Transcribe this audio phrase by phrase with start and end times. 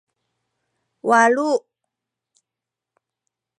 [1.11, 1.51] walu